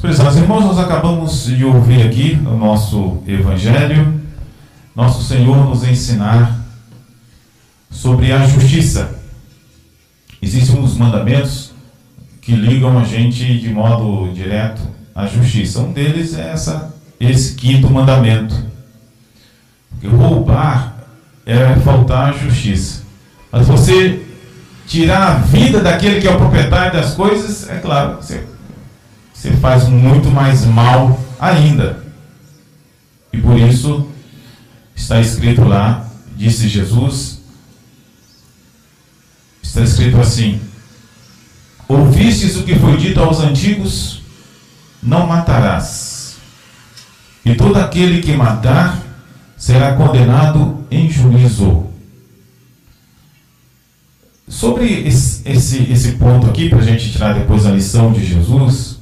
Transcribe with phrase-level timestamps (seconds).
[0.00, 4.20] Prezados irmãos, nós acabamos de ouvir aqui no nosso Evangelho,
[4.94, 6.60] nosso Senhor nos ensinar
[7.90, 9.18] sobre a justiça.
[10.40, 11.72] Existem uns mandamentos
[12.42, 14.82] que ligam a gente de modo direto
[15.14, 15.80] à justiça.
[15.80, 18.54] Um deles é essa, esse quinto mandamento.
[19.90, 20.94] Porque roubar
[21.46, 23.02] é faltar à justiça.
[23.50, 24.22] Mas você
[24.86, 28.44] tirar a vida daquele que é o proprietário das coisas, é claro, você
[29.46, 32.04] você faz muito mais mal ainda.
[33.32, 34.08] E por isso
[34.94, 37.40] está escrito lá, disse Jesus,
[39.62, 40.60] está escrito assim:
[41.86, 44.22] Ouvistes o que foi dito aos antigos,
[45.00, 46.38] não matarás.
[47.44, 49.00] E todo aquele que matar
[49.56, 51.86] será condenado em juízo.
[54.48, 58.95] Sobre esse, esse, esse ponto aqui, para a gente tirar depois a lição de Jesus,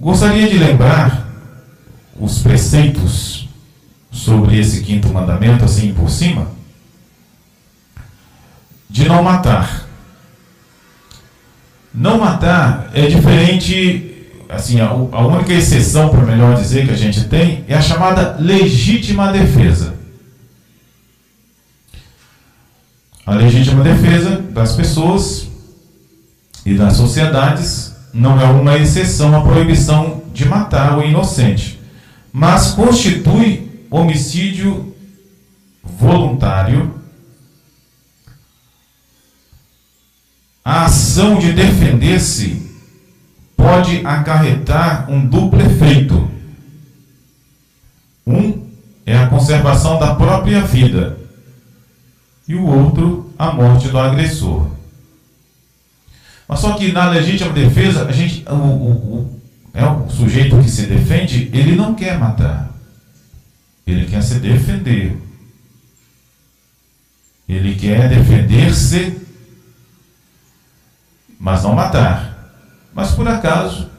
[0.00, 1.28] Gostaria de lembrar
[2.18, 3.48] os preceitos
[4.10, 6.48] sobre esse quinto mandamento, assim por cima,
[8.88, 9.88] de não matar.
[11.92, 17.24] Não matar é diferente, assim, a, a única exceção, para melhor dizer, que a gente
[17.28, 19.94] tem é a chamada legítima defesa.
[23.26, 25.48] A legítima defesa das pessoas
[26.66, 31.80] e das sociedades não é uma exceção à proibição de matar o inocente,
[32.32, 34.94] mas constitui homicídio
[35.82, 36.94] voluntário
[40.64, 42.70] a ação de defender-se
[43.54, 46.30] pode acarretar um duplo efeito.
[48.26, 48.64] Um
[49.04, 51.18] é a conservação da própria vida,
[52.48, 54.73] e o outro, a morte do agressor.
[56.48, 59.40] Mas só que na legítima defesa, a gente, o, o,
[59.72, 62.72] é o sujeito que se defende, ele não quer matar.
[63.86, 65.16] Ele quer se defender.
[67.48, 69.20] Ele quer defender-se,
[71.38, 72.52] mas não matar.
[72.94, 73.90] Mas por acaso,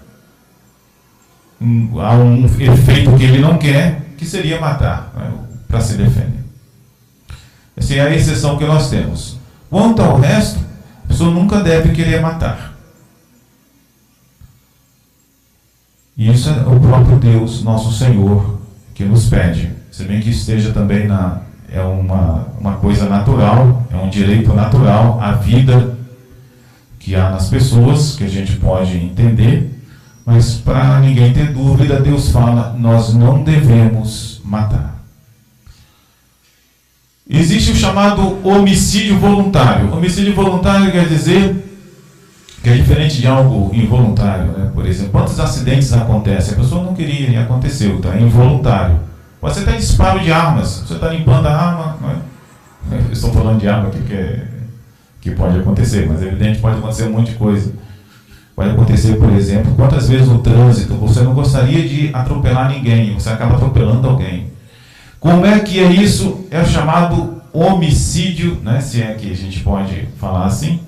[1.61, 5.31] há um efeito que ele não quer, que seria matar, né,
[5.67, 6.43] para se defender.
[7.77, 9.37] Essa é a exceção que nós temos.
[9.69, 10.64] Quanto ao resto,
[11.05, 12.73] a pessoa nunca deve querer matar.
[16.17, 18.59] E isso é o próprio Deus, nosso Senhor,
[18.93, 19.71] que nos pede.
[19.91, 21.41] Se bem que esteja também na.
[21.71, 25.97] É uma, uma coisa natural, é um direito natural, a vida
[26.99, 29.75] que há nas pessoas, que a gente pode entender,
[30.25, 34.94] mas para ninguém ter dúvida, Deus fala: nós não devemos matar.
[37.27, 39.91] Existe o chamado homicídio voluntário.
[39.91, 41.63] Homicídio voluntário quer dizer
[42.61, 44.51] que é diferente de algo involuntário.
[44.51, 44.71] Né?
[44.73, 46.53] Por exemplo, quantos acidentes acontecem?
[46.53, 48.15] A pessoa não queria e aconteceu, tá?
[48.15, 48.99] é involuntário.
[49.41, 51.97] Você está em disparo de armas, você está limpando a arma.
[52.01, 52.15] Não é?
[53.07, 54.47] Eu estou falando de arma aqui que, é,
[55.21, 57.73] que pode acontecer, mas é evidente pode acontecer um monte de coisa.
[58.55, 63.29] Pode acontecer, por exemplo, quantas vezes no trânsito você não gostaria de atropelar ninguém, você
[63.29, 64.54] acaba atropelando alguém.
[65.25, 66.45] Como é que é isso?
[66.51, 68.79] É chamado homicídio, né?
[68.79, 70.79] se é que a gente pode falar assim,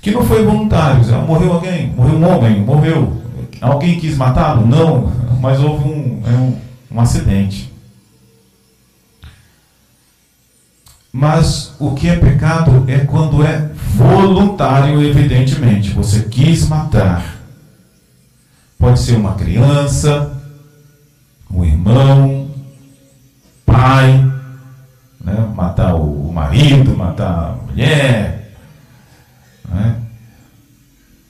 [0.00, 1.04] que não foi voluntário.
[1.26, 3.22] Morreu alguém, morreu um homem, morreu.
[3.60, 4.66] Alguém quis matá-lo?
[4.66, 6.58] Não, mas houve um, é um,
[6.92, 7.70] um acidente.
[11.12, 15.90] Mas o que é pecado é quando é voluntário, evidentemente.
[15.90, 17.36] Você quis matar.
[18.78, 20.34] Pode ser uma criança,
[21.50, 22.35] um irmão,
[23.66, 24.24] pai,
[25.22, 25.48] né?
[25.54, 28.52] matar o marido, matar a mulher.
[29.68, 29.96] Né?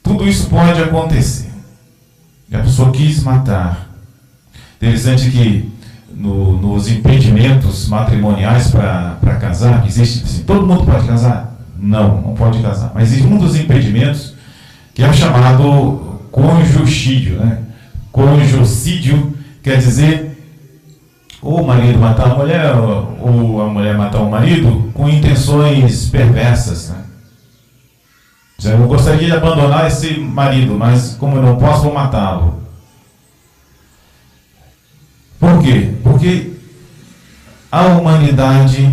[0.02, 1.50] Tudo isso pode acontecer.
[2.48, 3.88] E a pessoa quis matar.
[4.76, 5.72] Interessante que
[6.14, 11.56] no, nos impedimentos matrimoniais para casar, existe assim, todo mundo pode casar?
[11.78, 12.92] Não, não pode casar.
[12.94, 14.34] Mas existe um dos impedimentos
[14.94, 17.38] que é chamado conjugídio.
[17.38, 17.58] Né?
[18.12, 20.25] Conjugídio quer dizer
[21.46, 26.90] ou o marido matar a mulher, ou a mulher matar o marido, com intenções perversas.
[26.90, 26.96] Né?
[28.72, 32.62] Eu gostaria de abandonar esse marido, mas como eu não posso, vou matá-lo.
[35.38, 35.94] Por quê?
[36.02, 36.52] Porque
[37.70, 38.92] a humanidade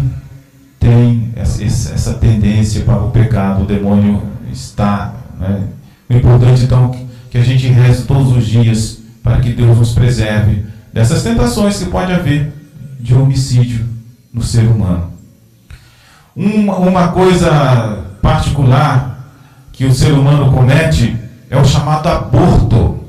[0.79, 4.21] tem essa tendência para o pecado, o demônio
[4.51, 5.15] está.
[5.39, 5.63] Né?
[6.07, 6.95] O importante então
[7.31, 11.90] que a gente reze todos os dias para que Deus nos preserve dessas tentações que
[11.90, 12.54] pode haver
[13.00, 13.86] de homicídio
[14.31, 15.12] no ser humano.
[16.36, 19.28] Uma, uma coisa particular
[19.72, 21.18] que o ser humano comete
[21.50, 23.04] é o chamado aborto.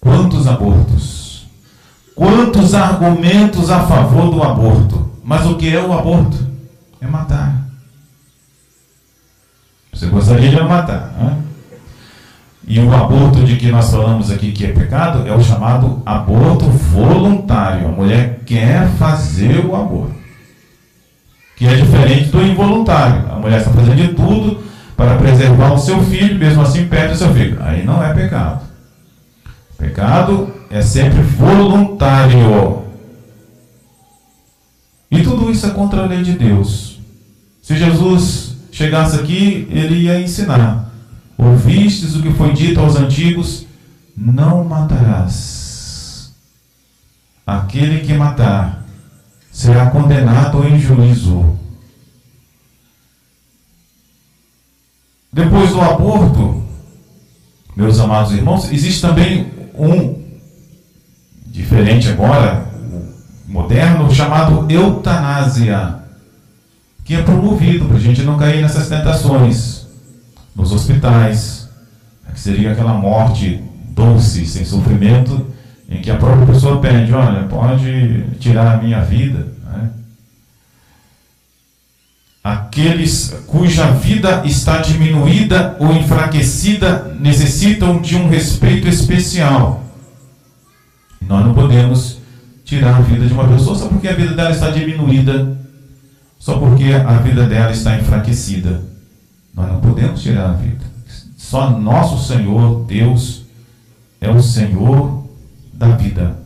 [0.00, 1.46] Quantos abortos?
[2.14, 5.10] Quantos argumentos a favor do aborto?
[5.24, 6.46] Mas o que é o aborto?
[7.00, 7.66] É matar.
[9.92, 11.37] Você gostaria de matar, não é?
[12.78, 16.66] E o aborto de que nós falamos aqui que é pecado é o chamado aborto
[16.66, 17.88] voluntário.
[17.88, 20.14] A mulher quer fazer o aborto.
[21.56, 23.24] Que é diferente do involuntário.
[23.32, 24.62] A mulher está fazendo de tudo
[24.96, 27.58] para preservar o seu filho, mesmo assim perde o seu filho.
[27.60, 28.60] Aí não é pecado.
[29.76, 32.84] Pecado é sempre voluntário.
[35.10, 37.00] E tudo isso é contra a lei de Deus.
[37.60, 40.87] Se Jesus chegasse aqui, ele ia ensinar.
[41.38, 43.64] Ouvistes o que foi dito aos antigos:
[44.16, 46.34] não matarás.
[47.46, 48.84] Aquele que matar
[49.52, 51.56] será condenado em juízo.
[55.32, 56.62] Depois do aborto,
[57.76, 60.20] meus amados irmãos, existe também um
[61.46, 62.68] diferente agora,
[63.46, 66.00] moderno, chamado eutanásia,
[67.04, 69.77] que é promovido para a gente não cair nessas tentações
[70.58, 71.68] nos hospitais,
[72.24, 75.46] né, que seria aquela morte doce, sem sofrimento,
[75.88, 79.46] em que a própria pessoa pede, olha, pode tirar a minha vida.
[79.64, 79.90] Né?
[82.42, 89.84] Aqueles cuja vida está diminuída ou enfraquecida necessitam de um respeito especial.
[91.22, 92.18] Nós não podemos
[92.64, 95.56] tirar a vida de uma pessoa só porque a vida dela está diminuída,
[96.38, 98.97] só porque a vida dela está enfraquecida.
[99.58, 100.84] Nós não podemos tirar a vida.
[101.36, 103.42] Só nosso Senhor, Deus,
[104.20, 105.24] é o Senhor
[105.72, 106.38] da vida.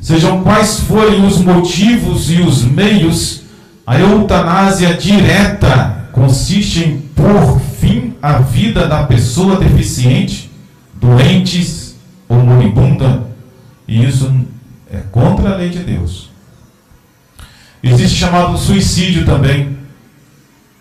[0.00, 3.42] Sejam quais forem os motivos e os meios,
[3.86, 10.50] a eutanásia direta consiste em pôr fim à vida da pessoa deficiente,
[10.94, 11.94] doentes
[12.26, 13.26] ou moribunda,
[13.86, 14.34] e isso
[14.90, 16.30] é contra a lei de Deus.
[17.82, 19.76] Existe chamado suicídio também.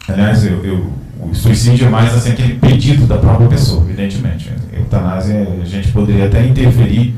[0.08, 4.50] Aliás, eu, eu o suicídio é mais assim, aquele pedido da própria pessoa, evidentemente.
[4.74, 7.16] A eutanásia, a gente poderia até interferir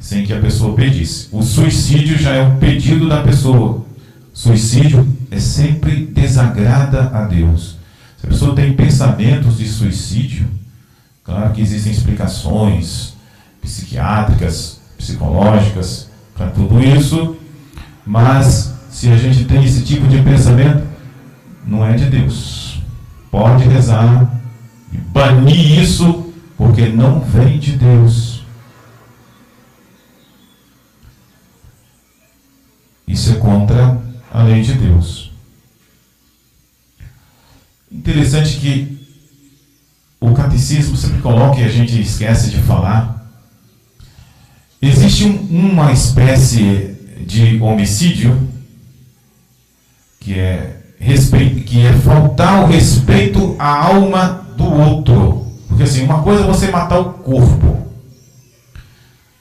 [0.00, 1.28] sem que a pessoa pedisse.
[1.30, 3.86] O suicídio já é um pedido da pessoa.
[4.32, 7.78] Suicídio é sempre desagrada a Deus.
[8.18, 10.48] Se a pessoa tem pensamentos de suicídio,
[11.22, 13.14] claro que existem explicações
[13.62, 17.36] psiquiátricas, psicológicas para tudo isso,
[18.04, 20.82] mas se a gente tem esse tipo de pensamento,
[21.66, 22.69] não é de Deus
[23.30, 24.40] pode rezar
[24.92, 28.42] e banir isso, porque não vem de Deus.
[33.06, 34.00] Isso é contra
[34.32, 35.32] a lei de Deus.
[37.90, 39.00] Interessante que
[40.20, 43.28] o catecismo sempre coloca e a gente esquece de falar.
[44.80, 46.96] Existe um, uma espécie
[47.26, 48.48] de homicídio
[50.20, 50.80] que é
[51.70, 55.46] que é faltar o respeito à alma do outro.
[55.68, 57.86] Porque assim, uma coisa é você matar o corpo.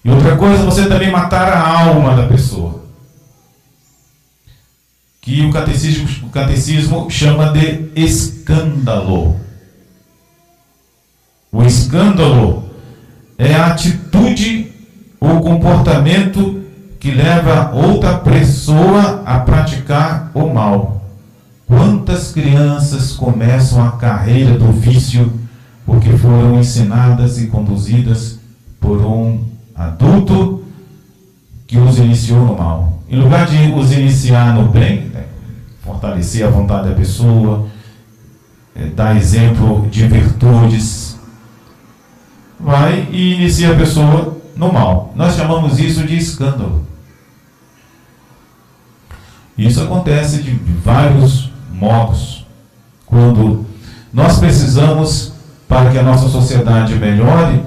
[0.06, 2.84] E outra coisa é você também matar a alma da pessoa.
[5.20, 9.36] Que o catecismo, o catecismo chama de escândalo.
[11.52, 12.70] O escândalo
[13.40, 14.72] é a atitude
[15.20, 16.64] ou comportamento
[17.00, 20.99] que leva outra pessoa a praticar o mal.
[21.70, 25.32] Quantas crianças começam a carreira do vício
[25.86, 28.40] porque foram ensinadas e conduzidas
[28.80, 29.46] por um
[29.76, 30.66] adulto
[31.68, 33.04] que os iniciou no mal?
[33.08, 35.26] Em lugar de os iniciar no bem, né,
[35.84, 37.68] fortalecer a vontade da pessoa,
[38.76, 41.20] é, dar exemplo de virtudes,
[42.60, 45.14] vai e inicia a pessoa no mal.
[45.16, 46.84] Nós chamamos isso de escândalo.
[49.56, 50.52] Isso acontece de
[50.84, 51.49] vários
[51.80, 52.46] modos.
[53.06, 53.66] Quando
[54.14, 55.34] nós precisamos,
[55.68, 57.64] para que a nossa sociedade melhore,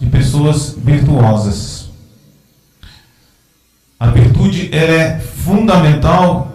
[0.00, 1.90] de pessoas virtuosas.
[4.00, 6.48] A virtude é fundamental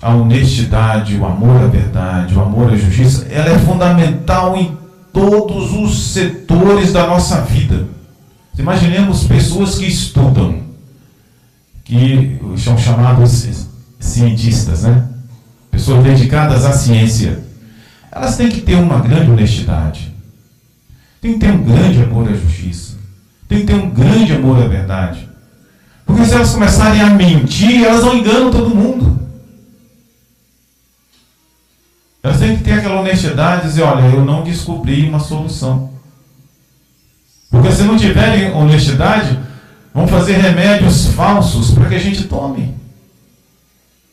[0.00, 4.76] a honestidade, o amor à verdade, o amor à justiça, ela é fundamental em
[5.12, 7.86] todos os setores da nossa vida.
[8.58, 10.60] Imaginemos pessoas que estudam,
[11.84, 13.48] que são chamados
[13.98, 15.08] cientistas, né?
[15.74, 17.42] Pessoas dedicadas à ciência,
[18.10, 20.14] elas têm que ter uma grande honestidade,
[21.20, 22.96] tem que ter um grande amor à justiça,
[23.48, 25.28] tem que ter um grande amor à verdade.
[26.06, 29.18] Porque se elas começarem a mentir, elas não enganam todo mundo.
[32.22, 35.92] Elas têm que ter aquela honestidade e dizer, olha, eu não descobri uma solução.
[37.50, 39.38] Porque se não tiverem honestidade,
[39.92, 42.74] vão fazer remédios falsos para que a gente tome.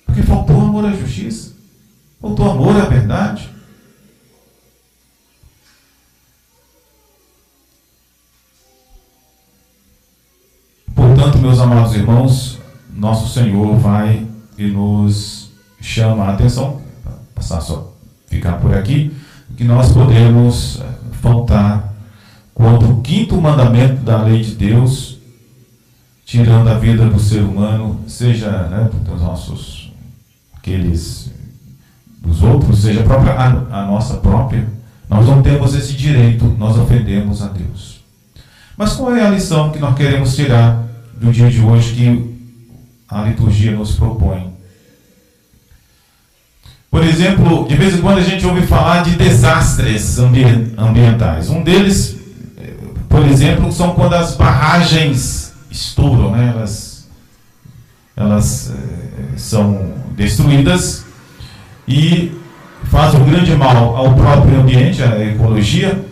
[0.06, 1.51] Porque faltou amor à justiça.
[2.22, 3.50] Faltou amor à verdade.
[10.94, 12.60] Portanto, meus amados irmãos,
[12.94, 15.52] nosso Senhor vai e nos
[15.82, 16.80] chama a atenção,
[17.34, 17.92] passar só
[18.28, 19.12] ficar por aqui,
[19.58, 20.86] que nós podemos eh,
[21.22, 21.92] faltar
[22.54, 25.18] contra o quinto mandamento da lei de Deus,
[26.24, 29.92] tirando a vida do ser humano, seja né, dos nossos,
[30.56, 31.32] aqueles
[32.22, 34.68] dos outros, seja a, própria, a, a nossa própria,
[35.10, 38.00] nós não temos esse direito, nós ofendemos a Deus.
[38.78, 40.84] Mas qual é a lição que nós queremos tirar
[41.20, 42.36] do dia de hoje que
[43.10, 44.52] a liturgia nos propõe?
[46.90, 51.50] Por exemplo, de vez em quando a gente ouve falar de desastres ambientais.
[51.50, 52.18] Um deles,
[53.08, 56.54] por exemplo, são quando as barragens estouram, né?
[56.54, 57.08] elas,
[58.16, 61.06] elas é, são destruídas
[61.88, 62.32] e
[62.86, 66.06] fazem um grande mal ao próprio ambiente, à ecologia,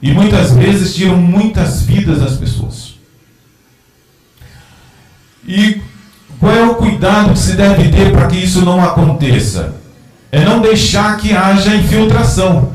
[0.00, 2.94] e muitas vezes tiram muitas vidas das pessoas.
[5.46, 5.80] E
[6.38, 9.76] qual é o cuidado que se deve ter para que isso não aconteça?
[10.36, 12.72] é não deixar que haja infiltração.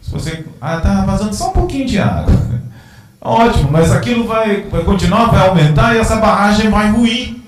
[0.00, 2.32] Se você ah, está vazando só um pouquinho de água,
[3.20, 7.41] ótimo, mas aquilo vai, vai continuar, vai aumentar e essa barragem vai ruir.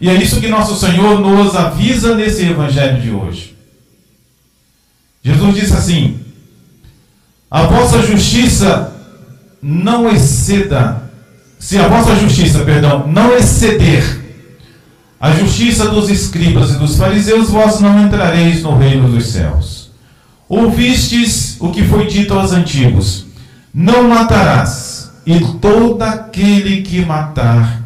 [0.00, 3.56] E é isso que nosso Senhor nos avisa nesse evangelho de hoje.
[5.22, 6.20] Jesus disse assim:
[7.50, 8.96] A vossa justiça
[9.60, 11.02] não exceda,
[11.58, 14.20] se a vossa justiça, perdão, não exceder
[15.20, 19.90] a justiça dos escribas e dos fariseus, vós não entrareis no reino dos céus.
[20.48, 23.26] Ouvistes o que foi dito aos antigos:
[23.72, 27.79] Não matarás, e todo aquele que matar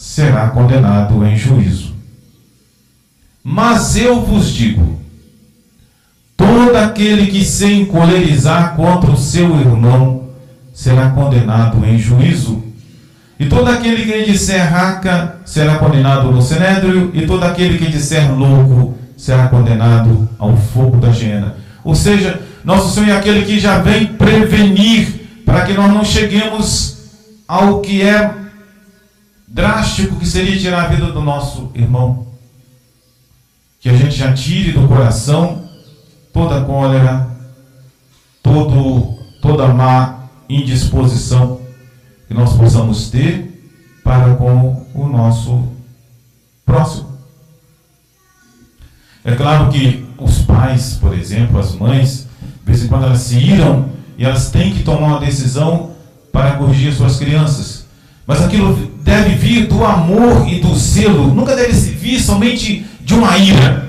[0.00, 1.92] será condenado em juízo.
[3.44, 4.98] Mas eu vos digo:
[6.38, 10.30] todo aquele que se encolerizar contra o seu irmão
[10.72, 12.62] será condenado em juízo.
[13.38, 18.32] E todo aquele que disser raca será condenado no sinédrio, e todo aquele que disser
[18.34, 21.56] louco será condenado ao fogo da hiena.
[21.84, 26.96] Ou seja, nosso Senhor é aquele que já vem prevenir para que nós não cheguemos
[27.46, 28.39] ao que é
[29.50, 32.28] drástico, que seria tirar a vida do nosso irmão.
[33.80, 35.68] Que a gente já tire do coração
[36.32, 37.28] toda cólera,
[38.42, 41.60] todo, toda má indisposição
[42.28, 43.50] que nós possamos ter
[44.04, 45.68] para com o nosso
[46.64, 47.10] próximo.
[49.24, 53.38] É claro que os pais, por exemplo, as mães, de vez em quando elas se
[53.38, 55.90] iram e elas têm que tomar uma decisão
[56.32, 57.86] para corrigir suas crianças.
[58.26, 63.36] Mas aquilo deve vir do amor e do zelo, nunca deve vir somente de uma
[63.36, 63.88] ira.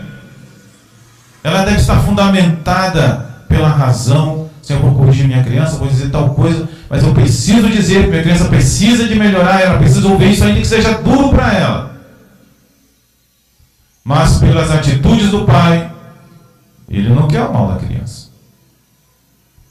[1.43, 4.49] Ela deve estar fundamentada pela razão.
[4.61, 8.09] Se eu vou corrigir minha criança, vou dizer tal coisa, mas eu preciso dizer que
[8.09, 11.91] minha criança precisa de melhorar, ela precisa ouvir isso ainda que seja duro para ela.
[14.03, 15.91] Mas pelas atitudes do pai,
[16.89, 18.29] ele não quer o mal da criança.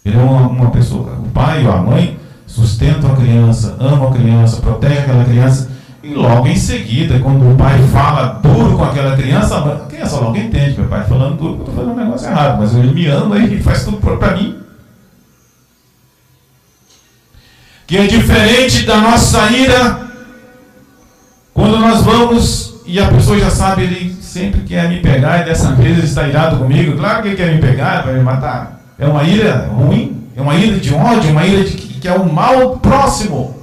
[0.04, 2.19] Ele é uma, uma pessoa, o pai ou a mãe
[2.54, 5.70] sustentam a criança, amam a criança, protegem aquela criança,
[6.02, 10.36] e logo em seguida, quando o pai fala duro com aquela criança, a criança logo
[10.36, 13.38] entende, meu pai falando duro, eu estou fazendo um negócio errado, mas ele me ama
[13.38, 14.60] e faz tudo para mim.
[17.90, 19.98] que é diferente da nossa ira,
[21.52, 25.72] quando nós vamos e a pessoa já sabe, ele sempre quer me pegar e dessa
[25.72, 26.96] vez ele está irado comigo.
[26.96, 28.80] Claro que ele quer me pegar, vai me matar.
[28.96, 32.32] É uma ira ruim, é uma ira de ódio, uma ira de que é o
[32.32, 33.60] mal próximo.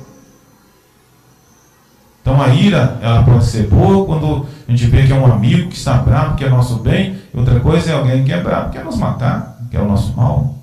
[2.22, 5.70] Então a ira, ela pode ser boa quando a gente vê que é um amigo
[5.70, 7.17] que está bravo, que é nosso bem.
[7.34, 10.13] Outra coisa é alguém que é bravo, que quer nos matar, que é o nosso
[10.15, 10.56] mal.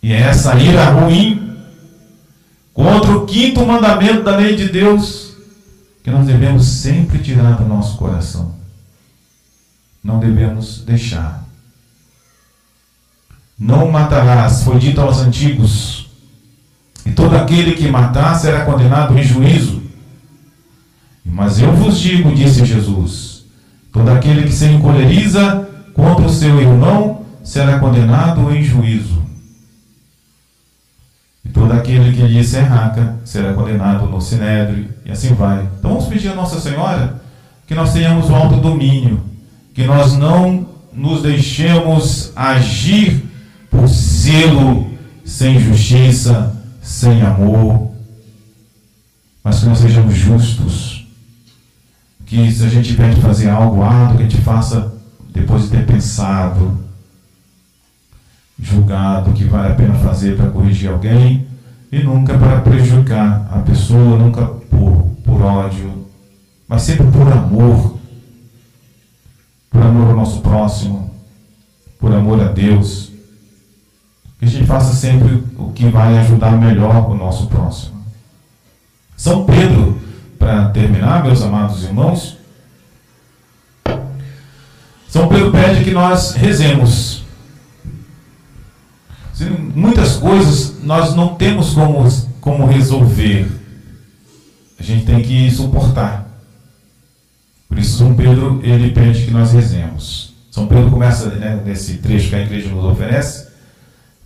[0.00, 1.56] E é essa ira ruim
[2.72, 5.34] contra o quinto mandamento da lei de Deus,
[6.02, 8.54] que nós devemos sempre tirar do nosso coração.
[10.02, 11.42] Não devemos deixar.
[13.58, 16.03] Não matarás, foi dito aos antigos,
[17.04, 19.82] e todo aquele que matar será condenado em juízo.
[21.24, 23.44] Mas eu vos digo, disse Jesus,
[23.92, 29.22] todo aquele que se encoleriza contra o seu irmão será condenado em juízo.
[31.44, 35.68] E todo aquele que lhe serraca será condenado no sinédrio, e assim vai.
[35.78, 37.22] Então vamos pedir a Nossa Senhora
[37.66, 39.34] que nós tenhamos o alto domínio
[39.74, 43.24] que nós não nos deixemos agir
[43.68, 44.92] por zelo,
[45.24, 47.90] sem justiça, sem amor,
[49.42, 51.06] mas que nós sejamos justos.
[52.26, 54.92] Que se a gente tiver de fazer algo árduo, que a gente faça
[55.32, 56.78] depois de ter pensado,
[58.60, 61.46] julgado que vale a pena fazer para corrigir alguém
[61.90, 66.06] e nunca para prejudicar a pessoa, nunca por, por ódio,
[66.68, 67.94] mas sempre por amor.
[69.70, 71.10] Por amor ao nosso próximo,
[71.98, 73.13] por amor a Deus.
[74.44, 78.04] Que a gente faça sempre o que vai ajudar melhor o nosso próximo.
[79.16, 79.98] São Pedro,
[80.38, 82.36] para terminar, meus amados irmãos,
[85.08, 87.24] São Pedro pede que nós rezemos.
[89.74, 92.06] Muitas coisas nós não temos como,
[92.42, 93.50] como resolver.
[94.78, 96.28] A gente tem que suportar.
[97.66, 100.34] Por isso São Pedro ele pede que nós rezemos.
[100.50, 103.53] São Pedro começa né, nesse trecho que a igreja nos oferece,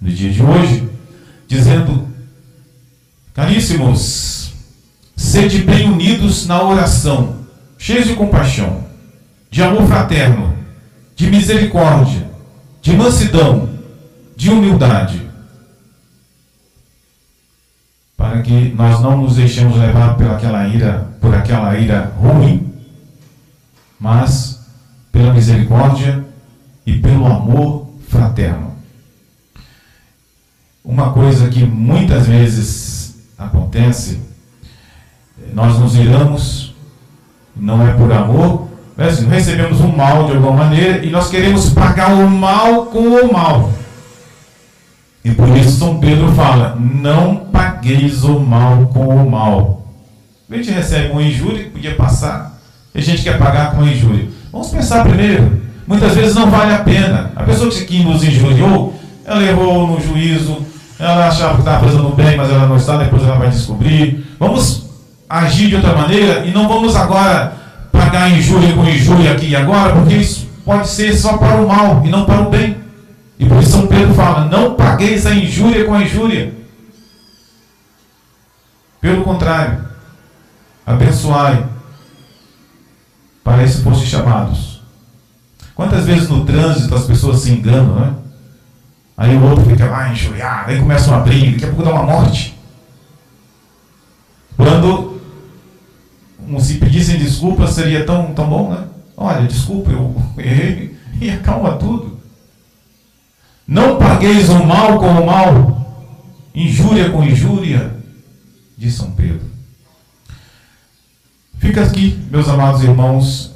[0.01, 0.89] no dia de hoje,
[1.47, 2.09] dizendo:
[3.35, 4.53] Caríssimos,
[5.17, 7.37] sede bem unidos na oração,
[7.77, 8.85] cheios de compaixão,
[9.51, 10.57] de amor fraterno,
[11.17, 12.29] de misericórdia,
[12.81, 13.69] de mansidão,
[14.37, 15.29] de humildade,
[18.17, 20.17] para que nós não nos deixemos levar
[20.75, 22.73] ira, por aquela ira ruim,
[23.99, 24.61] mas
[25.11, 26.25] pela misericórdia
[26.87, 28.78] e pelo amor fraterno.
[30.85, 34.21] Uma coisa que muitas vezes acontece,
[35.53, 36.75] nós nos iramos,
[37.55, 41.71] não é por amor, mas assim, recebemos um mal de alguma maneira e nós queremos
[41.71, 43.73] pagar o mal com o mal.
[45.25, 49.87] E por isso São Pedro fala: não pagueis o mal com o mal.
[50.51, 52.59] A gente recebe uma injúria que podia passar,
[52.95, 54.29] e a gente quer pagar com a injúria.
[54.51, 55.63] Vamos pensar primeiro.
[55.87, 57.33] Muitas vezes não vale a pena.
[57.37, 58.95] A pessoa que nos injuriou,
[59.25, 60.67] ela errou no juízo,
[60.99, 64.27] ela achava que estava fazendo bem, mas ela não está, depois ela vai descobrir.
[64.39, 64.87] Vamos
[65.29, 67.53] agir de outra maneira e não vamos agora
[67.93, 72.03] pagar injúria com injúria aqui e agora, porque isso pode ser só para o mal
[72.05, 72.77] e não para o bem.
[73.39, 76.53] E por isso São Pedro fala: não pagueis a injúria com a injúria.
[79.01, 79.85] Pelo contrário,
[80.85, 81.65] abençoai
[83.45, 84.83] para isso fossem chamados.
[85.75, 88.15] Quantas vezes no trânsito as pessoas se enganam, né?
[89.19, 92.05] Aí o outro fica lá enxuriado, aí começa uma briga, daqui a pouco dá uma
[92.05, 92.57] morte.
[94.57, 95.21] Quando
[96.61, 98.85] se pedissem desculpas seria tão, tão bom, né?
[99.17, 102.19] Olha, desculpa, eu errei, e acalma tudo.
[103.67, 106.15] Não pagueis o mal com o mal,
[106.55, 107.97] injúria com injúria,
[108.77, 109.49] diz São Pedro.
[111.59, 113.53] Fica aqui, meus amados irmãos,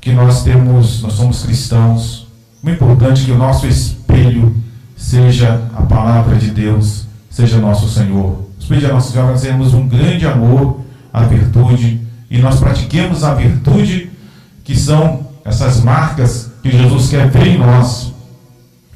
[0.00, 2.26] que nós temos, nós somos cristãos.
[2.62, 4.56] O importante é que o nosso espelho
[5.02, 8.48] seja a palavra de Deus, seja nosso Senhor.
[8.56, 10.80] Nós pedimos a Nossa Senhora temos um grande amor
[11.12, 14.10] à virtude e nós pratiquemos a virtude
[14.62, 18.12] que são essas marcas que Jesus quer ver em nós.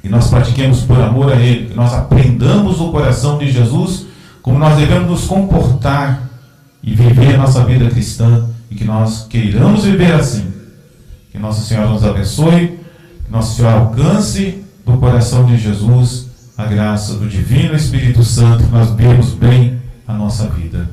[0.04, 4.06] E nós pratiquemos por amor a Ele, que nós aprendamos o coração de Jesus
[4.40, 6.30] como nós devemos nos comportar
[6.80, 10.52] e viver a nossa vida cristã e que nós queiramos viver assim.
[11.32, 12.78] Que Nossa Senhora nos abençoe,
[13.24, 18.88] que Nossa Senhora alcance do coração de Jesus a graça do Divino Espírito Santo, nós
[18.90, 20.88] vivemos bem a nossa vida.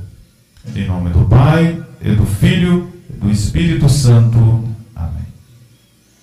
[0.75, 4.72] Em nome do Pai, e do Filho, e do Espírito Santo.